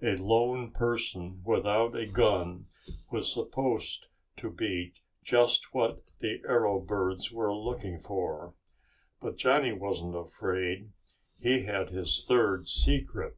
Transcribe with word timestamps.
A 0.00 0.16
lone 0.16 0.70
person 0.70 1.42
without 1.44 1.94
a 1.94 2.06
gun 2.06 2.68
was 3.10 3.30
supposed 3.30 4.06
to 4.36 4.50
be 4.50 4.94
just 5.22 5.74
what 5.74 6.10
the 6.20 6.40
arrow 6.48 6.80
birds 6.80 7.30
were 7.30 7.52
looking 7.54 7.98
for. 7.98 8.54
But 9.20 9.36
Johnny 9.36 9.74
wasn't 9.74 10.16
afraid. 10.16 10.92
He 11.38 11.64
had 11.64 11.90
his 11.90 12.24
third 12.26 12.66
secret. 12.66 13.36